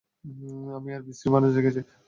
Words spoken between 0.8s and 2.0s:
আরও বিশ্রী মানুষ দেখেছি।